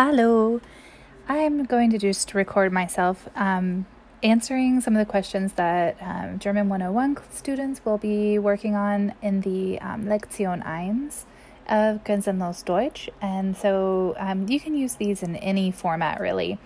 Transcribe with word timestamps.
Hello. 0.00 0.60
I'm 1.28 1.64
going 1.64 1.90
to 1.90 1.98
just 1.98 2.32
record 2.32 2.72
myself 2.72 3.28
um, 3.34 3.84
answering 4.22 4.80
some 4.80 4.94
of 4.94 5.04
the 5.04 5.10
questions 5.10 5.54
that 5.54 5.96
um, 6.00 6.38
German 6.38 6.68
101 6.68 7.18
students 7.32 7.84
will 7.84 7.98
be 7.98 8.38
working 8.38 8.76
on 8.76 9.12
in 9.22 9.40
the 9.40 9.80
um, 9.80 10.04
Lektion 10.04 10.64
1 10.64 11.10
of 11.68 12.04
Grenzenlos 12.04 12.64
Deutsch. 12.64 13.10
And 13.20 13.56
so 13.56 14.14
um, 14.20 14.48
you 14.48 14.60
can 14.60 14.76
use 14.76 14.94
these 14.94 15.24
in 15.24 15.34
any 15.34 15.72
format, 15.72 16.20
really. 16.20 16.60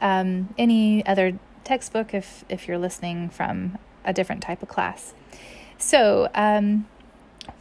Um, 0.00 0.54
any 0.56 1.04
other 1.06 1.40
textbook 1.64 2.14
if, 2.14 2.44
if 2.48 2.68
you're 2.68 2.78
listening 2.78 3.30
from 3.30 3.78
a 4.04 4.12
different 4.12 4.42
type 4.42 4.62
of 4.62 4.68
class. 4.68 5.12
So, 5.76 6.28
um, 6.36 6.86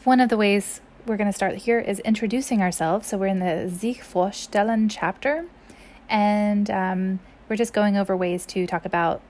one 0.03 0.19
of 0.19 0.29
the 0.29 0.37
ways 0.37 0.81
we're 1.05 1.17
going 1.17 1.29
to 1.29 1.35
start 1.35 1.55
here 1.55 1.79
is 1.79 1.99
introducing 1.99 2.61
ourselves. 2.61 3.07
So 3.07 3.17
we're 3.17 3.27
in 3.27 3.39
the 3.39 3.69
Sich 3.69 4.01
vorstellen 4.01 4.89
chapter, 4.89 5.45
and 6.09 6.69
um, 6.69 7.19
we're 7.47 7.55
just 7.55 7.73
going 7.73 7.95
over 7.95 8.15
ways 8.17 8.45
to 8.47 8.65
talk 8.65 8.85
about 8.85 9.21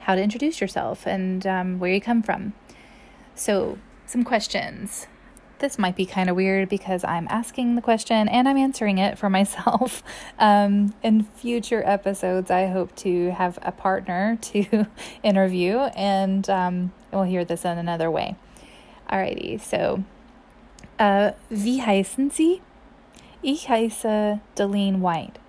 how 0.00 0.14
to 0.14 0.22
introduce 0.22 0.60
yourself 0.60 1.06
and 1.06 1.46
um, 1.46 1.78
where 1.78 1.92
you 1.92 2.00
come 2.00 2.22
from. 2.22 2.52
So, 3.34 3.78
some 4.06 4.22
questions. 4.22 5.08
This 5.58 5.78
might 5.78 5.96
be 5.96 6.04
kind 6.04 6.28
of 6.28 6.36
weird 6.36 6.68
because 6.68 7.02
I'm 7.02 7.26
asking 7.28 7.76
the 7.76 7.82
question 7.82 8.28
and 8.28 8.46
I'm 8.46 8.58
answering 8.58 8.98
it 8.98 9.18
for 9.18 9.28
myself. 9.38 10.02
Um, 10.38 10.94
in 11.02 11.24
future 11.24 11.82
episodes, 11.84 12.50
I 12.50 12.66
hope 12.66 12.94
to 12.96 13.32
have 13.32 13.58
a 13.62 13.72
partner 13.72 14.38
to 14.42 14.86
interview, 15.22 15.78
and 15.96 16.48
um, 16.48 16.92
we'll 17.12 17.24
hear 17.24 17.44
this 17.44 17.64
in 17.64 17.78
another 17.78 18.10
way. 18.10 18.36
Alrighty, 19.10 19.60
so 19.60 20.04
Äh, 20.98 21.32
wie 21.50 21.82
heißen 21.82 22.30
Sie? 22.30 22.60
Ich 23.42 23.68
heiße 23.68 24.40
Deline 24.58 25.02
White. 25.02 25.40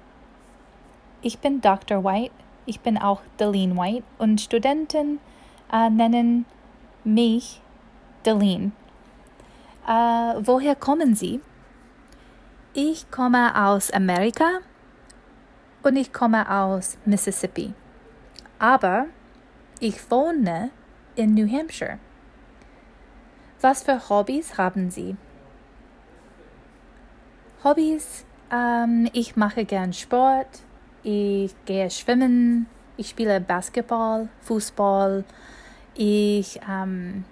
Ich 1.22 1.40
bin 1.40 1.62
Dr. 1.62 2.04
White. 2.04 2.34
Ich 2.66 2.82
bin 2.82 2.98
auch 2.98 3.22
Deline 3.40 3.76
White 3.78 4.04
und 4.18 4.42
Studenten 4.42 5.20
äh, 5.72 5.90
nennen 5.90 6.46
mich 7.04 7.62
Deline. 8.26 8.72
Äh, 9.88 9.92
woher 10.40 10.76
kommen 10.76 11.16
Sie? 11.16 11.40
Ich 12.74 13.10
komme 13.10 13.56
aus 13.66 13.90
Amerika 13.92 14.60
und 15.84 15.96
ich 15.96 16.12
komme 16.12 16.50
aus 16.52 16.98
Mississippi. 17.06 17.74
Aber 18.60 19.06
ich 19.80 20.12
wohne 20.12 20.72
in 21.16 21.34
New 21.34 21.50
Hampshire. 21.50 22.00
Was 23.62 23.84
für 23.84 24.10
Hobbys 24.10 24.58
haben 24.58 24.92
Sie? 24.92 25.16
Hobbys. 27.68 28.24
Ähm, 28.50 29.10
ich 29.12 29.36
mache 29.36 29.66
gern 29.66 29.92
Sport. 29.92 30.48
Ich 31.04 31.54
gehe 31.66 31.90
schwimmen. 31.92 32.68
Ich 32.96 33.10
spiele 33.10 33.42
Basketball, 33.42 34.30
Fußball. 34.42 35.26
Ich, 35.94 36.62
ähm, 36.70 37.26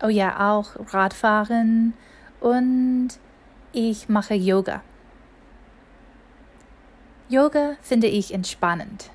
oh 0.00 0.08
ja, 0.08 0.52
auch 0.52 0.70
Radfahren. 0.92 1.94
Und 2.38 3.08
ich 3.72 4.08
mache 4.08 4.34
Yoga. 4.34 4.82
Yoga 7.28 7.72
finde 7.82 8.06
ich 8.06 8.32
entspannend. 8.32 9.10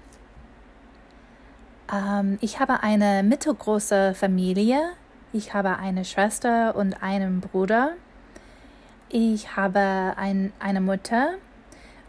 Ähm, 1.94 2.40
ich 2.42 2.60
habe 2.60 2.84
eine 2.84 3.24
mittelgroße 3.24 4.16
Familie. 4.16 4.82
Ich 5.32 5.54
habe 5.54 5.78
eine 5.78 6.04
Schwester 6.04 6.76
und 6.76 7.02
einen 7.02 7.40
Bruder. 7.40 7.94
Ich 9.10 9.56
habe 9.56 10.16
ein, 10.18 10.52
eine 10.60 10.82
Mutter 10.82 11.36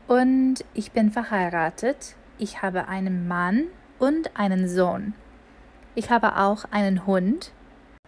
und 0.09 0.65
ich 0.75 0.91
bin 0.91 1.13
verheiratet. 1.13 2.17
Ich 2.39 2.61
habe 2.61 2.89
einen 2.89 3.29
Mann 3.29 3.69
und 4.01 4.37
einen 4.37 4.69
Sohn. 4.69 5.15
Ich 5.95 6.11
habe 6.11 6.37
auch 6.37 6.65
einen 6.73 7.07
Hund 7.07 7.53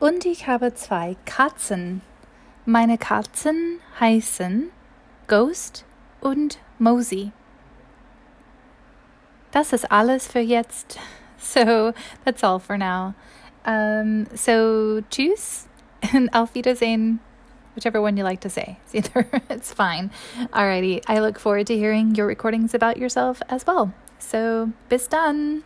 und 0.00 0.26
ich 0.26 0.48
habe 0.48 0.74
zwei 0.74 1.16
Katzen. 1.24 2.00
Meine 2.66 2.98
Katzen 2.98 3.78
heißen 4.00 4.70
Ghost 5.28 5.84
und 6.20 6.58
Mosey. 6.80 7.30
Das 9.52 9.72
ist 9.72 9.90
alles 9.92 10.26
für 10.26 10.40
jetzt. 10.40 10.98
So, 11.42 11.94
that's 12.26 12.44
all 12.44 12.60
for 12.60 12.76
now. 12.76 13.14
Um, 13.64 14.26
so, 14.34 15.00
tschüss 15.08 15.66
und 16.12 16.28
auf 16.34 16.54
Wiedersehen 16.54 17.18
whichever 17.74 18.00
one 18.00 18.16
you 18.16 18.24
like 18.24 18.40
to 18.40 18.50
say. 18.50 18.78
It's 18.84 18.94
either 18.94 19.28
it's 19.50 19.72
fine. 19.72 20.10
Alrighty, 20.52 21.02
I 21.06 21.20
look 21.20 21.38
forward 21.38 21.66
to 21.68 21.76
hearing 21.76 22.14
your 22.14 22.26
recordings 22.26 22.74
about 22.74 22.96
yourself 22.96 23.42
as 23.48 23.66
well. 23.66 23.92
So 24.18 24.70
bis 24.88 25.06
dann. 25.08 25.64